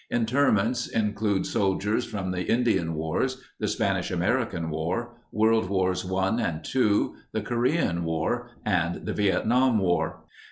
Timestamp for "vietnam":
9.13-9.77